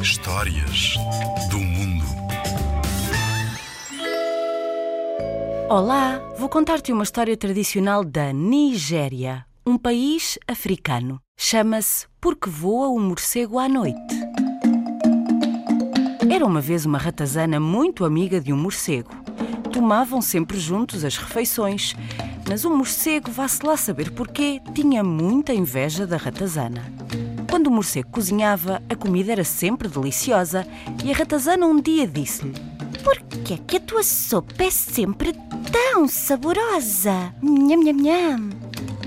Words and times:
Histórias 0.00 0.94
do 1.50 1.58
mundo. 1.58 2.04
Olá, 5.68 6.18
vou 6.38 6.48
contar-te 6.48 6.90
uma 6.90 7.02
história 7.02 7.36
tradicional 7.36 8.02
da 8.02 8.32
Nigéria, 8.32 9.44
um 9.66 9.76
país 9.76 10.38
africano. 10.48 11.20
Chama-se 11.36 12.06
Porque 12.18 12.48
Voa 12.48 12.88
o 12.88 12.98
Morcego 12.98 13.58
à 13.58 13.68
Noite. 13.68 13.98
Era 16.30 16.46
uma 16.46 16.62
vez 16.62 16.86
uma 16.86 16.96
ratazana 16.96 17.60
muito 17.60 18.02
amiga 18.04 18.40
de 18.40 18.50
um 18.50 18.56
morcego. 18.56 19.10
Tomavam 19.70 20.22
sempre 20.22 20.58
juntos 20.58 21.04
as 21.04 21.18
refeições, 21.18 21.94
mas 22.48 22.64
o 22.64 22.70
morcego, 22.70 23.30
vá-se 23.30 23.64
lá 23.64 23.76
saber 23.76 24.10
porquê, 24.12 24.62
tinha 24.74 25.04
muita 25.04 25.52
inveja 25.52 26.06
da 26.06 26.16
ratazana. 26.16 26.82
Quando 27.58 27.66
o 27.66 27.72
morcego 27.72 28.10
cozinhava, 28.12 28.80
a 28.88 28.94
comida 28.94 29.32
era 29.32 29.42
sempre 29.42 29.88
deliciosa 29.88 30.64
e 31.02 31.10
a 31.10 31.16
ratazana 31.16 31.66
um 31.66 31.80
dia 31.80 32.06
disse-lhe: 32.06 32.54
Por 33.02 33.18
que 33.18 33.54
é 33.54 33.56
que 33.56 33.78
a 33.78 33.80
tua 33.80 34.04
sopa 34.04 34.62
é 34.62 34.70
sempre 34.70 35.32
tão 35.72 36.06
saborosa? 36.06 37.34
Nham, 37.42 37.82
nham, 37.82 37.96
nham. 37.96 38.50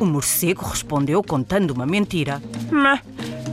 O 0.00 0.04
morcego 0.04 0.64
respondeu 0.64 1.22
contando 1.22 1.70
uma 1.70 1.86
mentira. 1.86 2.42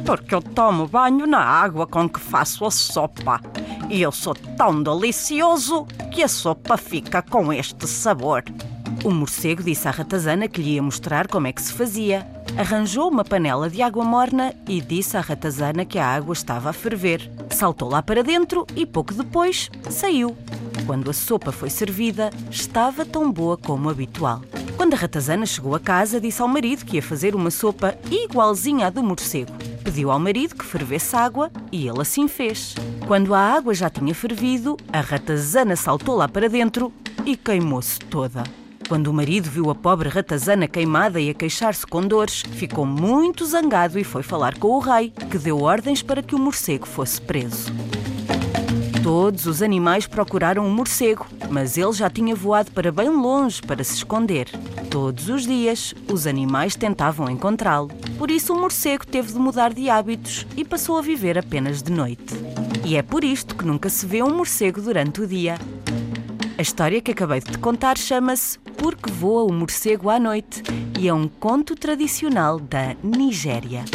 Porque 0.03 0.33
eu 0.33 0.41
tomo 0.41 0.87
banho 0.87 1.27
na 1.27 1.41
água 1.41 1.85
com 1.85 2.09
que 2.09 2.19
faço 2.19 2.65
a 2.65 2.71
sopa. 2.71 3.39
E 3.91 4.01
eu 4.01 4.11
sou 4.11 4.33
tão 4.33 4.81
delicioso 4.81 5.85
que 6.11 6.23
a 6.23 6.27
sopa 6.27 6.75
fica 6.75 7.21
com 7.21 7.53
este 7.53 7.85
sabor. 7.85 8.43
O 9.03 9.11
morcego 9.11 9.63
disse 9.63 9.87
à 9.87 9.91
ratazana 9.91 10.47
que 10.47 10.61
lhe 10.61 10.71
ia 10.71 10.81
mostrar 10.81 11.27
como 11.27 11.47
é 11.47 11.53
que 11.53 11.61
se 11.61 11.73
fazia. 11.73 12.27
Arranjou 12.57 13.09
uma 13.09 13.23
panela 13.23 13.69
de 13.69 13.81
água 13.81 14.03
morna 14.03 14.53
e 14.67 14.81
disse 14.81 15.17
à 15.17 15.21
ratazana 15.21 15.85
que 15.85 15.99
a 15.99 16.05
água 16.05 16.33
estava 16.33 16.69
a 16.69 16.73
ferver. 16.73 17.29
Saltou 17.49 17.89
lá 17.89 18.01
para 18.01 18.23
dentro 18.23 18.65
e 18.75 18.85
pouco 18.85 19.13
depois 19.13 19.69
saiu. 19.89 20.35
Quando 20.85 21.09
a 21.09 21.13
sopa 21.13 21.51
foi 21.51 21.69
servida, 21.69 22.29
estava 22.49 23.05
tão 23.05 23.31
boa 23.31 23.57
como 23.57 23.89
habitual. 23.89 24.41
Quando 24.77 24.93
a 24.93 24.97
ratazana 24.97 25.45
chegou 25.45 25.75
a 25.75 25.79
casa, 25.79 26.21
disse 26.21 26.41
ao 26.41 26.47
marido 26.47 26.85
que 26.85 26.97
ia 26.97 27.03
fazer 27.03 27.35
uma 27.35 27.51
sopa 27.51 27.97
igualzinha 28.09 28.87
à 28.87 28.89
do 28.89 29.03
morcego. 29.03 29.51
Pediu 29.83 30.11
ao 30.11 30.19
marido 30.19 30.55
que 30.55 30.65
fervesse 30.65 31.15
água 31.15 31.51
e 31.71 31.87
ele 31.87 32.01
assim 32.01 32.27
fez. 32.27 32.75
Quando 33.07 33.33
a 33.33 33.39
água 33.39 33.73
já 33.73 33.89
tinha 33.89 34.13
fervido, 34.13 34.77
a 34.91 35.01
ratazana 35.01 35.75
saltou 35.75 36.15
lá 36.15 36.27
para 36.27 36.49
dentro 36.49 36.93
e 37.25 37.35
queimou-se 37.35 37.99
toda. 37.99 38.43
Quando 38.87 39.07
o 39.07 39.13
marido 39.13 39.49
viu 39.49 39.69
a 39.69 39.75
pobre 39.75 40.07
ratazana 40.07 40.65
queimada 40.65 41.19
e 41.19 41.29
a 41.29 41.33
queixar-se 41.33 41.85
com 41.85 42.01
dores, 42.01 42.43
ficou 42.53 42.85
muito 42.85 43.45
zangado 43.45 43.99
e 43.99 44.03
foi 44.03 44.23
falar 44.23 44.57
com 44.57 44.69
o 44.69 44.79
rei, 44.79 45.11
que 45.29 45.37
deu 45.37 45.61
ordens 45.61 46.01
para 46.01 46.23
que 46.23 46.33
o 46.33 46.39
morcego 46.39 46.87
fosse 46.87 47.19
preso. 47.19 47.69
Todos 49.03 49.45
os 49.45 49.61
animais 49.61 50.07
procuraram 50.07 50.65
o 50.65 50.69
morcego, 50.69 51.27
mas 51.49 51.77
ele 51.77 51.91
já 51.91 52.09
tinha 52.09 52.33
voado 52.33 52.71
para 52.71 52.91
bem 52.91 53.09
longe 53.09 53.61
para 53.61 53.83
se 53.83 53.95
esconder. 53.95 54.49
Todos 54.89 55.27
os 55.27 55.45
dias, 55.45 55.93
os 56.09 56.25
animais 56.25 56.75
tentavam 56.75 57.29
encontrá-lo. 57.29 57.89
Por 58.17 58.31
isso, 58.31 58.53
o 58.53 58.59
morcego 58.59 59.05
teve 59.05 59.33
de 59.33 59.39
mudar 59.39 59.73
de 59.73 59.89
hábitos 59.89 60.47
e 60.55 60.63
passou 60.63 60.97
a 60.97 61.01
viver 61.01 61.37
apenas 61.37 61.83
de 61.83 61.91
noite. 61.91 62.35
E 62.85 62.95
é 62.95 63.01
por 63.01 63.23
isto 63.25 63.53
que 63.53 63.65
nunca 63.65 63.89
se 63.89 64.05
vê 64.05 64.23
um 64.23 64.33
morcego 64.33 64.81
durante 64.81 65.21
o 65.21 65.27
dia. 65.27 65.57
A 66.57 66.61
história 66.63 66.99
que 66.99 67.11
acabei 67.11 67.39
de 67.39 67.51
te 67.51 67.57
contar 67.59 67.99
chama-se 67.99 68.57
Porque 68.77 69.11
Voa 69.11 69.43
o 69.43 69.53
Morcego 69.53 70.09
à 70.09 70.19
Noite 70.19 70.63
e 70.99 71.07
é 71.07 71.13
um 71.13 71.27
conto 71.27 71.75
tradicional 71.75 72.59
da 72.59 72.95
Nigéria. 73.03 73.85